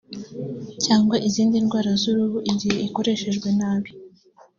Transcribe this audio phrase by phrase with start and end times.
[0.85, 3.89] cyangwa izindi ndwara z’uruhu igihe ikoreshejwe nabi